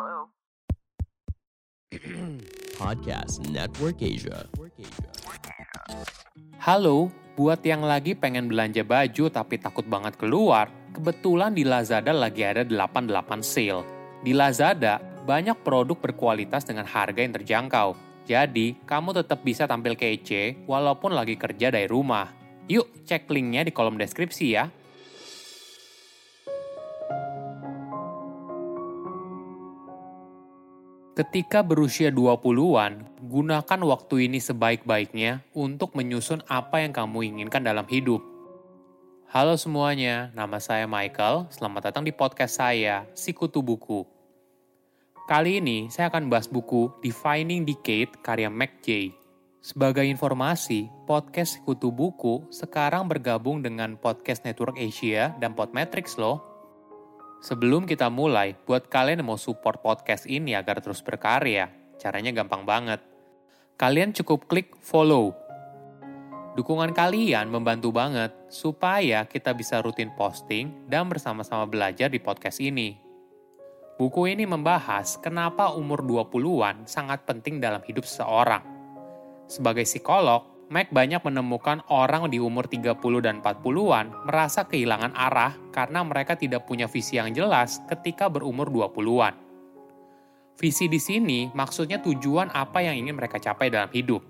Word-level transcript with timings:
Podcast 2.80 3.44
Network 3.52 4.00
Asia. 4.00 4.48
Halo, 6.64 7.12
buat 7.36 7.60
yang 7.60 7.84
lagi 7.84 8.16
pengen 8.16 8.48
belanja 8.48 8.80
baju 8.80 9.28
tapi 9.28 9.60
takut 9.60 9.84
banget 9.84 10.16
keluar, 10.16 10.72
kebetulan 10.96 11.52
di 11.52 11.68
Lazada 11.68 12.16
lagi 12.16 12.48
ada 12.48 12.64
88 12.64 13.44
sale. 13.44 13.84
Di 14.24 14.32
Lazada, 14.32 15.04
banyak 15.28 15.60
produk 15.60 16.00
berkualitas 16.00 16.64
dengan 16.64 16.88
harga 16.88 17.20
yang 17.20 17.36
terjangkau. 17.36 17.92
Jadi, 18.24 18.80
kamu 18.88 19.20
tetap 19.20 19.44
bisa 19.44 19.68
tampil 19.68 20.00
kece 20.00 20.64
walaupun 20.64 21.12
lagi 21.12 21.36
kerja 21.36 21.68
dari 21.68 21.90
rumah. 21.90 22.32
Yuk, 22.72 23.04
cek 23.04 23.28
linknya 23.28 23.68
di 23.68 23.72
kolom 23.74 24.00
deskripsi 24.00 24.46
ya. 24.54 24.70
Ketika 31.20 31.60
berusia 31.60 32.08
20-an, 32.08 33.04
gunakan 33.28 33.80
waktu 33.84 34.24
ini 34.24 34.40
sebaik-baiknya 34.40 35.44
untuk 35.52 35.92
menyusun 35.92 36.40
apa 36.48 36.80
yang 36.80 36.96
kamu 36.96 37.28
inginkan 37.28 37.60
dalam 37.60 37.84
hidup. 37.92 38.24
Halo 39.28 39.60
semuanya, 39.60 40.32
nama 40.32 40.56
saya 40.56 40.88
Michael. 40.88 41.44
Selamat 41.52 41.92
datang 41.92 42.08
di 42.08 42.12
podcast 42.16 42.56
saya, 42.56 43.04
Sikutu 43.12 43.60
Buku. 43.60 44.08
Kali 45.28 45.60
ini 45.60 45.92
saya 45.92 46.08
akan 46.08 46.32
bahas 46.32 46.48
buku 46.48 46.88
Defining 47.04 47.68
Decade 47.68 48.16
karya 48.24 48.48
Mac 48.48 48.80
J. 48.80 49.12
Sebagai 49.60 50.08
informasi, 50.08 50.88
podcast 51.04 51.60
Sikutu 51.60 51.92
Buku 51.92 52.48
sekarang 52.48 53.12
bergabung 53.12 53.60
dengan 53.60 54.00
Podcast 54.00 54.48
Network 54.48 54.80
Asia 54.80 55.36
dan 55.36 55.52
Podmetrics 55.52 56.16
loh. 56.16 56.49
Sebelum 57.40 57.88
kita 57.88 58.12
mulai, 58.12 58.52
buat 58.68 58.92
kalian 58.92 59.24
yang 59.24 59.32
mau 59.32 59.40
support 59.40 59.80
podcast 59.80 60.28
ini 60.28 60.52
agar 60.52 60.84
terus 60.84 61.00
berkarya, 61.00 61.72
caranya 61.96 62.36
gampang 62.36 62.68
banget. 62.68 63.00
Kalian 63.80 64.12
cukup 64.12 64.44
klik 64.44 64.76
follow. 64.76 65.32
Dukungan 66.52 66.92
kalian 66.92 67.48
membantu 67.48 67.96
banget 67.96 68.36
supaya 68.52 69.24
kita 69.24 69.56
bisa 69.56 69.80
rutin 69.80 70.12
posting 70.12 70.84
dan 70.84 71.08
bersama-sama 71.08 71.64
belajar 71.64 72.12
di 72.12 72.20
podcast 72.20 72.60
ini. 72.60 73.00
Buku 73.96 74.28
ini 74.28 74.44
membahas 74.44 75.16
kenapa 75.16 75.72
umur 75.72 76.04
20-an 76.04 76.84
sangat 76.84 77.24
penting 77.24 77.56
dalam 77.56 77.80
hidup 77.88 78.04
seseorang. 78.04 78.60
Sebagai 79.48 79.88
psikolog, 79.88 80.44
Mac 80.70 80.94
banyak 80.94 81.18
menemukan 81.26 81.82
orang 81.90 82.30
di 82.30 82.38
umur 82.38 82.70
30 82.70 82.94
dan 83.18 83.42
40-an 83.42 84.22
merasa 84.22 84.62
kehilangan 84.70 85.18
arah 85.18 85.58
karena 85.74 86.06
mereka 86.06 86.38
tidak 86.38 86.62
punya 86.62 86.86
visi 86.86 87.18
yang 87.18 87.34
jelas 87.34 87.82
ketika 87.90 88.30
berumur 88.30 88.70
20-an. 88.70 89.34
Visi 90.54 90.86
di 90.86 91.02
sini 91.02 91.50
maksudnya 91.50 91.98
tujuan 91.98 92.54
apa 92.54 92.86
yang 92.86 92.94
ingin 93.02 93.18
mereka 93.18 93.42
capai 93.42 93.66
dalam 93.66 93.90
hidup. 93.90 94.22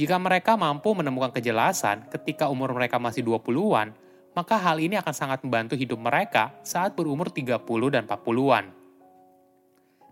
Jika 0.00 0.16
mereka 0.16 0.56
mampu 0.56 0.96
menemukan 0.96 1.36
kejelasan 1.36 2.08
ketika 2.08 2.48
umur 2.48 2.72
mereka 2.72 2.96
masih 2.96 3.20
20-an, 3.20 3.92
maka 4.32 4.56
hal 4.56 4.80
ini 4.80 4.96
akan 4.96 5.12
sangat 5.12 5.44
membantu 5.44 5.76
hidup 5.76 6.00
mereka 6.00 6.56
saat 6.64 6.96
berumur 6.96 7.28
30 7.28 7.60
dan 7.92 8.08
40-an. 8.08 8.64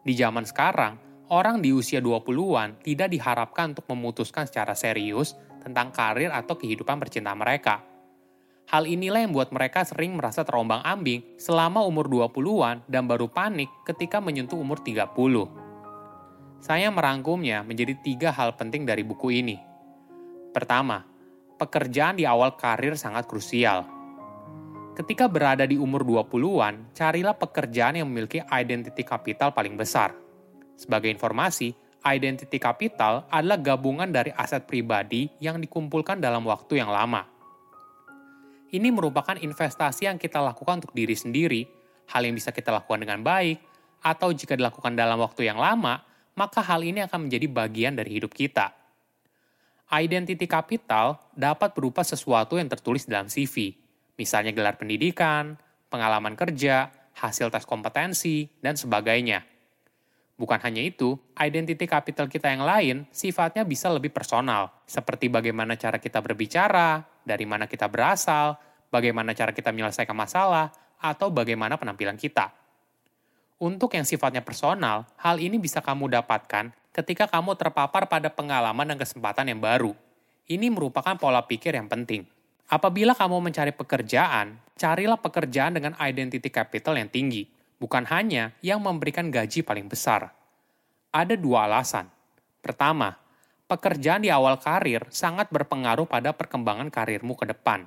Di 0.05 0.13
zaman 0.13 0.45
sekarang, 0.45 1.01
orang 1.33 1.65
di 1.65 1.73
usia 1.73 2.05
20-an 2.05 2.85
tidak 2.85 3.09
diharapkan 3.09 3.73
untuk 3.73 3.89
memutuskan 3.89 4.45
secara 4.45 4.77
serius 4.77 5.33
tentang 5.65 5.89
karir 5.91 6.29
atau 6.29 6.55
kehidupan 6.61 7.01
percinta 7.01 7.33
mereka. 7.33 7.81
Hal 8.69 8.89
inilah 8.89 9.25
yang 9.25 9.33
membuat 9.33 9.53
mereka 9.53 9.85
sering 9.85 10.17
merasa 10.17 10.41
terombang-ambing 10.45 11.37
selama 11.37 11.85
umur 11.85 12.09
20-an 12.09 12.85
dan 12.89 13.05
baru 13.05 13.29
panik 13.29 13.69
ketika 13.85 14.21
menyentuh 14.21 14.57
umur 14.57 14.81
30. 14.81 15.09
Saya 16.65 16.89
merangkumnya 16.89 17.61
menjadi 17.61 17.93
tiga 18.01 18.33
hal 18.33 18.57
penting 18.57 18.89
dari 18.89 19.05
buku 19.05 19.37
ini. 19.37 19.61
Pertama, 20.57 21.05
pekerjaan 21.61 22.17
di 22.17 22.25
awal 22.25 22.57
karir 22.57 22.97
sangat 22.97 23.29
krusial. 23.29 23.85
Ketika 24.97 25.27
berada 25.27 25.67
di 25.67 25.77
umur 25.77 26.07
20-an, 26.07 26.95
carilah 26.95 27.35
pekerjaan 27.35 27.99
yang 27.99 28.09
memiliki 28.09 28.41
identity 28.49 29.03
capital 29.03 29.51
paling 29.51 29.75
besar. 29.75 30.15
Sebagai 30.79 31.11
informasi, 31.11 31.75
identity 32.05 32.61
capital 32.61 33.25
adalah 33.33 33.57
gabungan 33.57 34.13
dari 34.13 34.29
aset 34.37 34.69
pribadi 34.69 35.33
yang 35.41 35.57
dikumpulkan 35.57 36.21
dalam 36.21 36.45
waktu 36.45 36.85
yang 36.85 36.93
lama. 36.93 37.25
Ini 38.69 38.93
merupakan 38.93 39.39
investasi 39.41 40.11
yang 40.11 40.21
kita 40.21 40.45
lakukan 40.45 40.85
untuk 40.85 40.93
diri 40.93 41.17
sendiri, 41.17 41.65
hal 42.13 42.29
yang 42.29 42.37
bisa 42.37 42.53
kita 42.53 42.69
lakukan 42.75 43.01
dengan 43.01 43.25
baik, 43.25 43.59
atau 44.05 44.29
jika 44.37 44.53
dilakukan 44.53 44.93
dalam 44.93 45.17
waktu 45.17 45.49
yang 45.49 45.57
lama, 45.57 46.05
maka 46.37 46.61
hal 46.61 46.85
ini 46.85 47.01
akan 47.07 47.31
menjadi 47.31 47.47
bagian 47.49 47.95
dari 47.97 48.21
hidup 48.21 48.35
kita. 48.35 48.75
Identity 49.95 50.45
capital 50.51 51.23
dapat 51.33 51.73
berupa 51.73 52.03
sesuatu 52.03 52.59
yang 52.59 52.69
tertulis 52.69 53.07
dalam 53.07 53.31
CV, 53.31 53.79
misalnya 54.19 54.51
gelar 54.51 54.75
pendidikan, 54.75 55.55
pengalaman 55.87 56.35
kerja, 56.35 56.91
hasil 57.15 57.55
tes 57.55 57.63
kompetensi, 57.63 58.51
dan 58.59 58.75
sebagainya. 58.75 59.54
Bukan 60.35 60.59
hanya 60.67 60.83
itu, 60.83 61.15
identity 61.39 61.87
capital 61.87 62.27
kita 62.27 62.51
yang 62.51 62.67
lain 62.67 62.97
sifatnya 63.15 63.63
bisa 63.63 63.87
lebih 63.87 64.11
personal, 64.11 64.83
seperti 64.83 65.31
bagaimana 65.31 65.79
cara 65.79 66.03
kita 66.03 66.19
berbicara, 66.19 67.07
dari 67.23 67.47
mana 67.47 67.71
kita 67.71 67.87
berasal, 67.87 68.59
bagaimana 68.91 69.31
cara 69.31 69.55
kita 69.55 69.71
menyelesaikan 69.71 70.17
masalah, 70.19 70.75
atau 70.99 71.31
bagaimana 71.31 71.79
penampilan 71.79 72.19
kita. 72.19 72.51
Untuk 73.63 73.95
yang 73.95 74.03
sifatnya 74.03 74.43
personal, 74.43 75.07
hal 75.23 75.39
ini 75.39 75.55
bisa 75.63 75.79
kamu 75.79 76.11
dapatkan 76.11 76.75
ketika 76.91 77.31
kamu 77.31 77.55
terpapar 77.55 78.11
pada 78.11 78.27
pengalaman 78.27 78.91
dan 78.91 78.99
kesempatan 78.99 79.55
yang 79.55 79.63
baru. 79.63 79.95
Ini 80.51 80.67
merupakan 80.67 81.15
pola 81.15 81.47
pikir 81.47 81.79
yang 81.79 81.87
penting. 81.87 82.27
Apabila 82.67 83.15
kamu 83.15 83.39
mencari 83.39 83.71
pekerjaan, 83.71 84.59
carilah 84.75 85.17
pekerjaan 85.17 85.79
dengan 85.79 85.95
identity 86.03 86.51
capital 86.51 86.99
yang 86.99 87.07
tinggi 87.07 87.54
bukan 87.81 88.07
hanya 88.09 88.55
yang 88.61 88.79
memberikan 88.79 89.33
gaji 89.33 89.65
paling 89.65 89.91
besar. 89.91 90.31
Ada 91.11 91.35
dua 91.35 91.67
alasan. 91.67 92.11
Pertama, 92.63 93.17
pekerjaan 93.67 94.23
di 94.23 94.31
awal 94.31 94.61
karir 94.61 95.07
sangat 95.11 95.51
berpengaruh 95.51 96.07
pada 96.07 96.31
perkembangan 96.37 96.93
karirmu 96.93 97.35
ke 97.35 97.51
depan. 97.51 97.87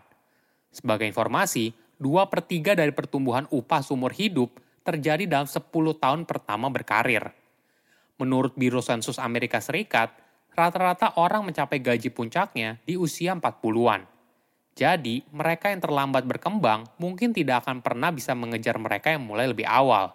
Sebagai 0.73 1.07
informasi, 1.07 1.71
2 1.97 2.29
per 2.29 2.45
3 2.45 2.77
dari 2.77 2.93
pertumbuhan 2.93 3.49
upah 3.49 3.81
seumur 3.81 4.13
hidup 4.13 4.53
terjadi 4.85 5.25
dalam 5.25 5.49
10 5.49 5.63
tahun 5.97 6.27
pertama 6.29 6.69
berkarir. 6.69 7.33
Menurut 8.21 8.53
Biro 8.53 8.81
Sensus 8.81 9.17
Amerika 9.17 9.61
Serikat, 9.61 10.13
rata-rata 10.53 11.17
orang 11.17 11.45
mencapai 11.45 11.81
gaji 11.81 12.09
puncaknya 12.09 12.81
di 12.85 12.97
usia 12.97 13.33
40-an 13.37 14.16
jadi, 14.77 15.25
mereka 15.33 15.73
yang 15.73 15.81
terlambat 15.81 16.29
berkembang 16.29 16.85
mungkin 17.01 17.33
tidak 17.33 17.65
akan 17.65 17.81
pernah 17.81 18.13
bisa 18.13 18.37
mengejar 18.37 18.77
mereka 18.77 19.09
yang 19.09 19.25
mulai 19.25 19.49
lebih 19.49 19.65
awal. 19.65 20.13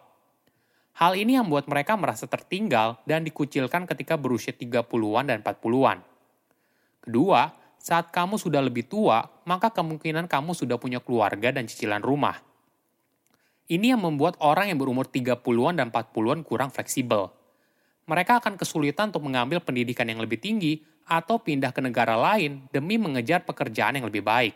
Hal 0.95 1.19
ini 1.19 1.35
yang 1.35 1.51
membuat 1.51 1.67
mereka 1.67 1.99
merasa 1.99 2.31
tertinggal 2.31 3.03
dan 3.03 3.27
dikucilkan 3.27 3.91
ketika 3.91 4.15
berusia 4.15 4.55
30-an 4.55 5.25
dan 5.27 5.43
40-an. 5.43 5.99
Kedua, 7.03 7.51
saat 7.75 8.15
kamu 8.15 8.39
sudah 8.39 8.63
lebih 8.63 8.87
tua, 8.87 9.27
maka 9.43 9.75
kemungkinan 9.75 10.31
kamu 10.31 10.55
sudah 10.55 10.79
punya 10.79 11.03
keluarga 11.03 11.51
dan 11.51 11.67
cicilan 11.67 11.99
rumah. 11.99 12.39
Ini 13.67 13.99
yang 13.99 14.07
membuat 14.07 14.39
orang 14.39 14.71
yang 14.71 14.79
berumur 14.79 15.11
30-an 15.11 15.75
dan 15.75 15.91
40-an 15.91 16.47
kurang 16.47 16.71
fleksibel. 16.71 17.35
Mereka 18.07 18.39
akan 18.39 18.55
kesulitan 18.55 19.11
untuk 19.11 19.27
mengambil 19.27 19.59
pendidikan 19.59 20.07
yang 20.07 20.23
lebih 20.23 20.39
tinggi 20.39 20.79
atau 21.07 21.39
pindah 21.39 21.75
ke 21.75 21.81
negara 21.83 22.15
lain 22.15 22.67
demi 22.71 22.97
mengejar 22.97 23.43
pekerjaan 23.43 23.99
yang 23.99 24.07
lebih 24.07 24.23
baik. 24.23 24.55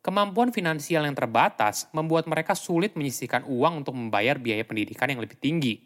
Kemampuan 0.00 0.54
finansial 0.54 1.02
yang 1.02 1.18
terbatas 1.18 1.90
membuat 1.90 2.30
mereka 2.30 2.54
sulit 2.54 2.94
menyisihkan 2.94 3.42
uang 3.42 3.82
untuk 3.82 3.98
membayar 3.98 4.38
biaya 4.38 4.62
pendidikan 4.62 5.10
yang 5.10 5.18
lebih 5.18 5.34
tinggi. 5.34 5.82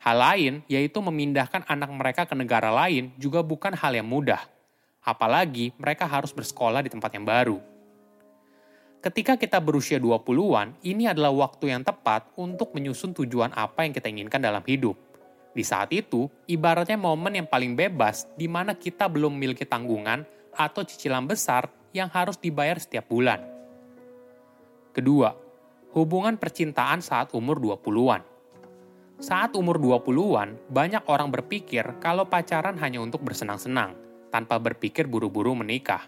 Hal 0.00 0.22
lain 0.22 0.54
yaitu 0.70 1.02
memindahkan 1.02 1.66
anak 1.66 1.90
mereka 1.90 2.22
ke 2.30 2.38
negara 2.38 2.70
lain 2.70 3.10
juga 3.18 3.42
bukan 3.42 3.74
hal 3.74 3.98
yang 3.98 4.06
mudah. 4.06 4.38
Apalagi 5.02 5.74
mereka 5.82 6.06
harus 6.06 6.30
bersekolah 6.30 6.86
di 6.86 6.94
tempat 6.94 7.10
yang 7.10 7.26
baru. 7.26 7.58
Ketika 9.02 9.34
kita 9.34 9.58
berusia 9.58 9.98
20-an, 9.98 10.76
ini 10.86 11.08
adalah 11.10 11.32
waktu 11.32 11.72
yang 11.74 11.82
tepat 11.82 12.30
untuk 12.38 12.70
menyusun 12.76 13.16
tujuan 13.16 13.50
apa 13.56 13.82
yang 13.82 13.96
kita 13.96 14.06
inginkan 14.12 14.38
dalam 14.38 14.62
hidup 14.62 15.09
di 15.50 15.66
saat 15.66 15.90
itu, 15.90 16.30
ibaratnya 16.46 16.94
momen 16.94 17.42
yang 17.42 17.48
paling 17.50 17.74
bebas 17.74 18.30
di 18.38 18.46
mana 18.46 18.78
kita 18.78 19.10
belum 19.10 19.34
memiliki 19.34 19.66
tanggungan 19.66 20.22
atau 20.54 20.86
cicilan 20.86 21.26
besar 21.26 21.66
yang 21.90 22.06
harus 22.06 22.38
dibayar 22.38 22.78
setiap 22.78 23.10
bulan. 23.10 23.42
Kedua, 24.94 25.34
hubungan 25.94 26.38
percintaan 26.38 27.02
saat 27.02 27.34
umur 27.34 27.58
20-an. 27.58 28.22
Saat 29.20 29.58
umur 29.58 29.76
20-an, 29.76 30.70
banyak 30.70 31.04
orang 31.10 31.28
berpikir 31.34 31.98
kalau 31.98 32.30
pacaran 32.30 32.78
hanya 32.78 33.02
untuk 33.02 33.20
bersenang-senang, 33.26 33.98
tanpa 34.30 34.56
berpikir 34.62 35.10
buru-buru 35.10 35.52
menikah. 35.58 36.06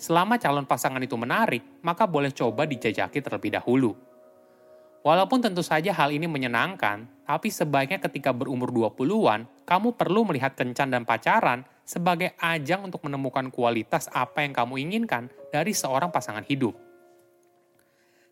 Selama 0.00 0.40
calon 0.40 0.64
pasangan 0.64 1.02
itu 1.02 1.18
menarik, 1.18 1.60
maka 1.84 2.08
boleh 2.08 2.32
coba 2.32 2.64
dijajaki 2.64 3.20
terlebih 3.20 3.52
dahulu. 3.60 3.92
Walaupun 5.00 5.40
tentu 5.40 5.64
saja 5.64 5.96
hal 5.96 6.12
ini 6.12 6.28
menyenangkan, 6.28 7.08
tapi 7.24 7.48
sebaiknya 7.48 7.96
ketika 8.04 8.36
berumur 8.36 8.68
20-an, 8.68 9.48
kamu 9.64 9.96
perlu 9.96 10.28
melihat 10.28 10.52
kencan 10.52 10.92
dan 10.92 11.08
pacaran 11.08 11.64
sebagai 11.88 12.36
ajang 12.36 12.84
untuk 12.84 13.08
menemukan 13.08 13.48
kualitas 13.48 14.12
apa 14.12 14.44
yang 14.44 14.52
kamu 14.52 14.76
inginkan 14.84 15.32
dari 15.48 15.72
seorang 15.72 16.12
pasangan 16.12 16.44
hidup. 16.44 16.76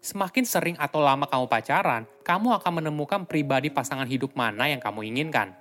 Semakin 0.05 0.45
sering 0.45 0.77
atau 0.77 1.01
lama 1.01 1.25
kamu 1.25 1.49
pacaran, 1.49 2.05
kamu 2.21 2.61
akan 2.61 2.73
menemukan 2.85 3.25
pribadi 3.25 3.73
pasangan 3.73 4.05
hidup 4.07 4.37
mana 4.37 4.69
yang 4.69 4.79
kamu 4.79 5.09
inginkan. 5.09 5.57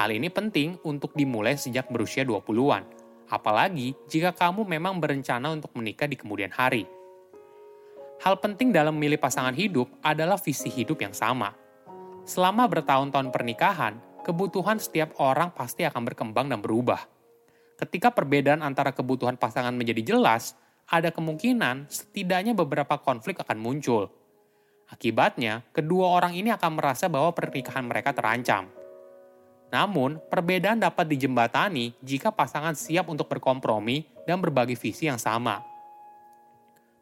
Hal 0.00 0.16
ini 0.16 0.32
penting 0.32 0.80
untuk 0.88 1.12
dimulai 1.12 1.60
sejak 1.60 1.92
berusia 1.92 2.24
20-an, 2.24 2.88
apalagi 3.28 3.92
jika 4.08 4.32
kamu 4.32 4.64
memang 4.64 4.96
berencana 4.96 5.52
untuk 5.52 5.76
menikah 5.76 6.08
di 6.08 6.16
kemudian 6.16 6.48
hari. 6.48 7.01
Hal 8.22 8.38
penting 8.38 8.70
dalam 8.70 8.94
memilih 8.94 9.18
pasangan 9.18 9.50
hidup 9.50 9.90
adalah 9.98 10.38
visi 10.38 10.70
hidup 10.70 11.02
yang 11.02 11.10
sama. 11.10 11.58
Selama 12.22 12.70
bertahun-tahun 12.70 13.34
pernikahan, 13.34 13.98
kebutuhan 14.22 14.78
setiap 14.78 15.18
orang 15.18 15.50
pasti 15.50 15.82
akan 15.82 16.06
berkembang 16.06 16.46
dan 16.46 16.62
berubah. 16.62 17.02
Ketika 17.74 18.14
perbedaan 18.14 18.62
antara 18.62 18.94
kebutuhan 18.94 19.34
pasangan 19.34 19.74
menjadi 19.74 20.14
jelas, 20.14 20.54
ada 20.86 21.10
kemungkinan 21.10 21.90
setidaknya 21.90 22.54
beberapa 22.54 22.94
konflik 23.02 23.42
akan 23.42 23.58
muncul. 23.58 24.06
Akibatnya, 24.86 25.66
kedua 25.74 26.14
orang 26.14 26.38
ini 26.38 26.54
akan 26.54 26.78
merasa 26.78 27.10
bahwa 27.10 27.34
pernikahan 27.34 27.90
mereka 27.90 28.14
terancam. 28.14 28.70
Namun, 29.74 30.22
perbedaan 30.30 30.78
dapat 30.78 31.10
dijembatani 31.10 31.98
jika 31.98 32.30
pasangan 32.30 32.78
siap 32.78 33.10
untuk 33.10 33.26
berkompromi 33.26 34.06
dan 34.30 34.38
berbagi 34.38 34.78
visi 34.78 35.10
yang 35.10 35.18
sama. 35.18 35.58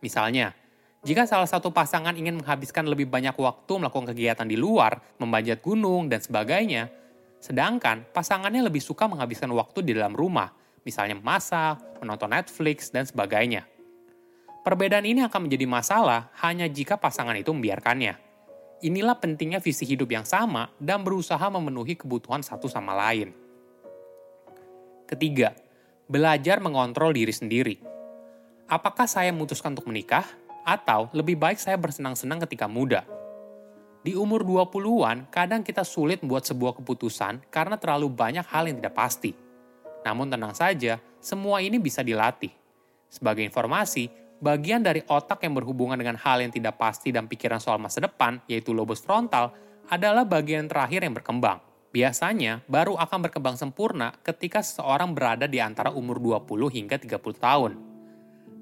Misalnya, 0.00 0.56
jika 1.00 1.25
salah 1.25 1.49
satu 1.49 1.73
pasangan 1.73 2.12
ingin 2.12 2.44
menghabiskan 2.44 2.85
lebih 2.85 3.08
banyak 3.08 3.32
waktu 3.32 3.73
melakukan 3.73 4.12
kegiatan 4.12 4.44
di 4.44 4.61
luar, 4.61 5.00
memanjat 5.17 5.64
gunung, 5.64 6.12
dan 6.12 6.20
sebagainya, 6.20 6.93
sedangkan 7.41 8.05
pasangannya 8.12 8.69
lebih 8.69 8.85
suka 8.85 9.08
menghabiskan 9.08 9.49
waktu 9.56 9.81
di 9.81 9.97
dalam 9.97 10.12
rumah, 10.12 10.52
misalnya 10.85 11.17
masak, 11.17 11.81
menonton 12.05 12.37
Netflix, 12.37 12.93
dan 12.93 13.08
sebagainya. 13.08 13.64
Perbedaan 14.61 15.08
ini 15.08 15.25
akan 15.25 15.49
menjadi 15.49 15.64
masalah 15.64 16.29
hanya 16.44 16.69
jika 16.69 17.00
pasangan 17.00 17.32
itu 17.32 17.49
membiarkannya. 17.49 18.20
Inilah 18.85 19.17
pentingnya 19.17 19.56
visi 19.56 19.88
hidup 19.88 20.12
yang 20.12 20.29
sama 20.29 20.69
dan 20.76 21.00
berusaha 21.00 21.49
memenuhi 21.49 21.96
kebutuhan 21.96 22.44
satu 22.44 22.69
sama 22.69 22.93
lain. 22.93 23.32
Ketiga, 25.08 25.56
belajar 26.05 26.61
mengontrol 26.61 27.17
diri 27.17 27.32
sendiri. 27.32 27.81
Apakah 28.69 29.08
saya 29.08 29.32
memutuskan 29.32 29.73
untuk 29.73 29.88
menikah? 29.88 30.29
Atau 30.70 31.11
lebih 31.11 31.34
baik 31.34 31.58
saya 31.58 31.75
bersenang-senang 31.75 32.46
ketika 32.46 32.70
muda. 32.70 33.02
Di 34.06 34.14
umur 34.14 34.46
20-an, 34.46 35.26
kadang 35.26 35.67
kita 35.67 35.82
sulit 35.82 36.22
membuat 36.22 36.46
sebuah 36.46 36.78
keputusan 36.78 37.50
karena 37.50 37.75
terlalu 37.75 38.06
banyak 38.06 38.46
hal 38.46 38.70
yang 38.70 38.78
tidak 38.78 38.94
pasti. 38.94 39.34
Namun 40.06 40.31
tenang 40.31 40.55
saja, 40.55 41.02
semua 41.19 41.58
ini 41.58 41.82
bisa 41.82 42.06
dilatih. 42.06 42.55
Sebagai 43.11 43.43
informasi, 43.43 44.06
bagian 44.38 44.78
dari 44.78 45.02
otak 45.11 45.43
yang 45.43 45.58
berhubungan 45.58 45.99
dengan 45.99 46.14
hal 46.22 46.38
yang 46.38 46.55
tidak 46.55 46.78
pasti 46.78 47.11
dan 47.11 47.26
pikiran 47.26 47.58
soal 47.58 47.82
masa 47.82 48.06
depan, 48.06 48.38
yaitu 48.46 48.70
lobus 48.70 49.02
frontal, 49.02 49.50
adalah 49.90 50.22
bagian 50.22 50.70
terakhir 50.70 51.02
yang 51.02 51.19
berkembang. 51.19 51.58
Biasanya, 51.90 52.62
baru 52.70 52.94
akan 52.94 53.26
berkembang 53.26 53.58
sempurna 53.58 54.14
ketika 54.22 54.62
seseorang 54.62 55.19
berada 55.19 55.50
di 55.50 55.58
antara 55.58 55.90
umur 55.90 56.22
20 56.22 56.70
hingga 56.70 56.94
30 56.94 57.19
tahun. 57.43 57.90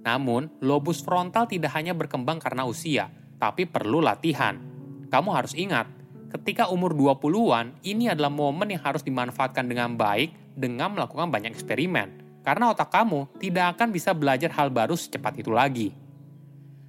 Namun, 0.08 0.48
lobus 0.64 1.04
frontal 1.04 1.44
tidak 1.44 1.76
hanya 1.76 1.92
berkembang 1.92 2.40
karena 2.40 2.64
usia, 2.64 3.12
tapi 3.36 3.68
perlu 3.68 4.00
latihan. 4.00 4.56
Kamu 5.12 5.28
harus 5.36 5.52
ingat, 5.52 5.84
ketika 6.32 6.72
umur 6.72 6.96
20-an, 6.96 7.76
ini 7.84 8.08
adalah 8.08 8.32
momen 8.32 8.72
yang 8.72 8.80
harus 8.80 9.04
dimanfaatkan 9.04 9.68
dengan 9.68 10.00
baik 10.00 10.56
dengan 10.56 10.96
melakukan 10.96 11.28
banyak 11.28 11.52
eksperimen. 11.52 12.40
Karena 12.40 12.72
otak 12.72 12.88
kamu 12.88 13.36
tidak 13.36 13.76
akan 13.76 13.92
bisa 13.92 14.16
belajar 14.16 14.48
hal 14.56 14.72
baru 14.72 14.96
secepat 14.96 15.44
itu 15.44 15.52
lagi. 15.52 15.92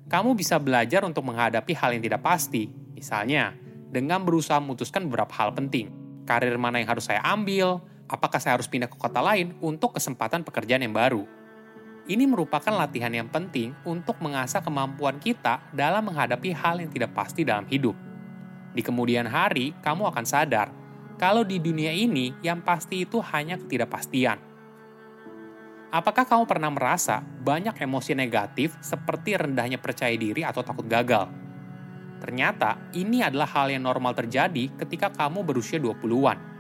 Kamu 0.07 0.31
bisa 0.31 0.55
belajar 0.55 1.03
untuk 1.03 1.27
menghadapi 1.27 1.75
hal 1.75 1.91
yang 1.91 1.99
tidak 1.99 2.23
pasti, 2.23 2.71
misalnya 2.95 3.51
dengan 3.91 4.23
berusaha 4.23 4.63
memutuskan 4.63 5.11
beberapa 5.11 5.35
hal 5.35 5.51
penting. 5.51 5.91
Karir 6.23 6.55
mana 6.55 6.79
yang 6.79 6.95
harus 6.95 7.11
saya 7.11 7.19
ambil, 7.27 7.83
apakah 8.07 8.39
saya 8.39 8.55
harus 8.55 8.71
pindah 8.71 8.87
ke 8.87 8.95
kota 8.95 9.19
lain 9.19 9.59
untuk 9.59 9.99
kesempatan 9.99 10.47
pekerjaan 10.47 10.87
yang 10.87 10.95
baru 10.95 11.38
ini 12.09 12.25
merupakan 12.25 12.73
latihan 12.73 13.13
yang 13.13 13.29
penting 13.29 13.77
untuk 13.85 14.17
mengasah 14.17 14.65
kemampuan 14.65 15.21
kita 15.21 15.61
dalam 15.69 16.09
menghadapi 16.09 16.49
hal 16.57 16.81
yang 16.81 16.89
tidak 16.89 17.13
pasti 17.13 17.45
dalam 17.45 17.69
hidup. 17.69 17.93
Di 18.73 18.81
kemudian 18.81 19.29
hari, 19.29 19.77
kamu 19.85 20.09
akan 20.09 20.25
sadar 20.25 20.73
kalau 21.21 21.45
di 21.45 21.61
dunia 21.61 21.93
ini 21.93 22.33
yang 22.41 22.65
pasti 22.65 23.05
itu 23.05 23.21
hanya 23.29 23.61
ketidakpastian. 23.61 24.41
Apakah 25.89 26.25
kamu 26.25 26.49
pernah 26.49 26.73
merasa 26.73 27.21
banyak 27.21 27.77
emosi 27.77 28.17
negatif 28.17 28.77
seperti 28.81 29.37
rendahnya 29.37 29.77
percaya 29.77 30.13
diri 30.17 30.41
atau 30.41 30.65
takut 30.65 30.85
gagal? 30.89 31.29
Ternyata 32.21 32.93
ini 32.97 33.21
adalah 33.21 33.49
hal 33.53 33.69
yang 33.69 33.85
normal 33.85 34.17
terjadi 34.17 34.69
ketika 34.81 35.13
kamu 35.13 35.45
berusia 35.45 35.77
20-an 35.77 36.58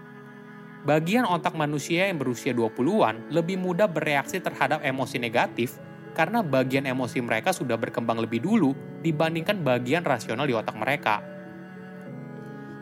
bagian 0.87 1.27
otak 1.27 1.55
manusia 1.59 2.07
yang 2.07 2.19
berusia 2.21 2.55
20-an 2.55 3.31
lebih 3.33 3.59
mudah 3.59 3.87
bereaksi 3.89 4.39
terhadap 4.39 4.79
emosi 4.79 5.19
negatif 5.19 5.75
karena 6.15 6.43
bagian 6.43 6.87
emosi 6.87 7.19
mereka 7.23 7.51
sudah 7.51 7.75
berkembang 7.75 8.19
lebih 8.19 8.43
dulu 8.43 8.75
dibandingkan 9.03 9.59
bagian 9.63 10.03
rasional 10.03 10.47
di 10.47 10.55
otak 10.55 10.75
mereka. 10.75 11.23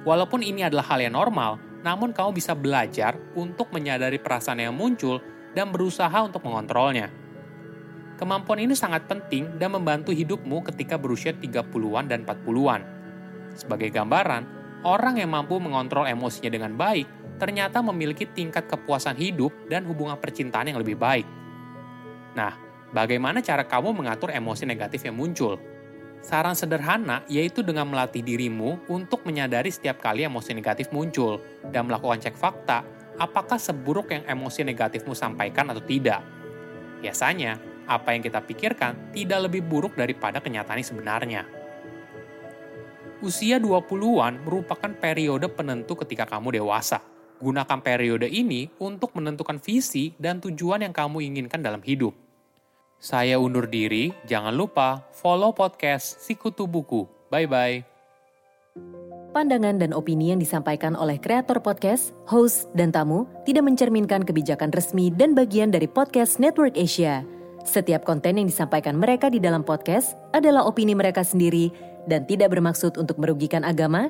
Walaupun 0.07 0.39
ini 0.39 0.63
adalah 0.63 0.87
hal 0.87 1.03
yang 1.03 1.19
normal, 1.19 1.59
namun 1.83 2.15
kamu 2.15 2.31
bisa 2.37 2.55
belajar 2.55 3.19
untuk 3.35 3.69
menyadari 3.75 4.17
perasaan 4.17 4.63
yang 4.63 4.73
muncul 4.73 5.19
dan 5.51 5.69
berusaha 5.73 6.15
untuk 6.23 6.45
mengontrolnya. 6.47 7.11
Kemampuan 8.17 8.63
ini 8.63 8.73
sangat 8.73 9.05
penting 9.05 9.61
dan 9.61 9.77
membantu 9.77 10.09
hidupmu 10.09 10.65
ketika 10.73 10.97
berusia 10.97 11.37
30-an 11.37 12.09
dan 12.09 12.25
40-an. 12.25 12.81
Sebagai 13.53 13.93
gambaran, 13.93 14.43
orang 14.81 15.21
yang 15.21 15.29
mampu 15.29 15.61
mengontrol 15.61 16.09
emosinya 16.09 16.49
dengan 16.49 16.73
baik 16.73 17.05
ternyata 17.37 17.79
memiliki 17.85 18.25
tingkat 18.25 18.65
kepuasan 18.65 19.15
hidup 19.15 19.53
dan 19.69 19.85
hubungan 19.85 20.17
percintaan 20.17 20.73
yang 20.73 20.81
lebih 20.81 20.97
baik. 20.97 21.25
Nah, 22.33 22.53
bagaimana 22.91 23.39
cara 23.41 23.63
kamu 23.63 23.93
mengatur 23.93 24.33
emosi 24.33 24.65
negatif 24.65 25.05
yang 25.05 25.15
muncul? 25.17 25.57
Saran 26.21 26.57
sederhana 26.57 27.23
yaitu 27.29 27.61
dengan 27.61 27.87
melatih 27.87 28.25
dirimu 28.25 28.89
untuk 28.89 29.23
menyadari 29.23 29.69
setiap 29.69 30.01
kali 30.01 30.25
emosi 30.25 30.51
negatif 30.57 30.89
muncul 30.89 31.39
dan 31.69 31.87
melakukan 31.87 32.19
cek 32.19 32.35
fakta 32.35 32.83
apakah 33.21 33.57
seburuk 33.61 34.11
yang 34.11 34.25
emosi 34.25 34.65
negatifmu 34.65 35.13
sampaikan 35.13 35.69
atau 35.71 35.81
tidak. 35.81 36.21
Biasanya, 36.99 37.61
apa 37.87 38.11
yang 38.17 38.25
kita 38.25 38.43
pikirkan 38.43 39.13
tidak 39.13 39.47
lebih 39.47 39.63
buruk 39.63 39.95
daripada 39.95 40.41
kenyataan 40.41 40.83
sebenarnya. 40.83 41.45
Usia 43.17 43.57
20-an 43.57 44.45
merupakan 44.45 44.91
periode 44.93 45.49
penentu 45.49 45.97
ketika 45.97 46.29
kamu 46.29 46.61
dewasa 46.61 47.16
Gunakan 47.37 47.79
periode 47.85 48.25
ini 48.25 48.65
untuk 48.81 49.13
menentukan 49.13 49.61
visi 49.61 50.13
dan 50.17 50.41
tujuan 50.41 50.81
yang 50.81 50.93
kamu 50.93 51.21
inginkan 51.21 51.61
dalam 51.61 51.85
hidup. 51.85 52.17
Saya 52.97 53.37
undur 53.37 53.69
diri, 53.69 54.09
jangan 54.25 54.57
lupa 54.57 55.05
follow 55.13 55.53
podcast 55.53 56.17
Sikutu 56.17 56.65
Buku. 56.65 57.05
Bye-bye. 57.29 57.85
Pandangan 59.37 59.77
dan 59.77 59.93
opini 59.93 60.33
yang 60.33 60.41
disampaikan 60.41 60.97
oleh 60.97 61.21
kreator 61.21 61.61
podcast, 61.61 62.09
host, 62.25 62.73
dan 62.73 62.89
tamu 62.89 63.29
tidak 63.45 63.69
mencerminkan 63.69 64.25
kebijakan 64.25 64.73
resmi 64.73 65.13
dan 65.13 65.37
bagian 65.37 65.69
dari 65.69 65.85
podcast 65.85 66.41
Network 66.41 66.73
Asia. 66.73 67.21
Setiap 67.61 68.01
konten 68.01 68.41
yang 68.41 68.49
disampaikan 68.49 68.97
mereka 68.97 69.29
di 69.29 69.37
dalam 69.37 69.61
podcast 69.61 70.17
adalah 70.33 70.65
opini 70.65 70.97
mereka 70.97 71.21
sendiri 71.21 71.69
dan 72.09 72.25
tidak 72.25 72.49
bermaksud 72.49 72.97
untuk 72.97 73.21
merugikan 73.21 73.61
agama, 73.61 74.09